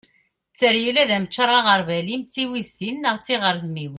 [0.53, 3.89] tteryel ad am-d-ččareγ aγerbal-im d tiwiztin neγ tiγredmiwin